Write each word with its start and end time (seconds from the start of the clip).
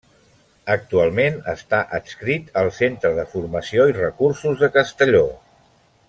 Actualment 0.75 1.35
està 1.53 1.81
adscrit 1.99 2.49
al 2.63 2.71
Centre 2.79 3.11
de 3.21 3.25
Formació 3.37 3.85
i 3.93 3.99
Recursos 4.01 4.57
de 4.65 4.71
Castelló. 4.79 5.25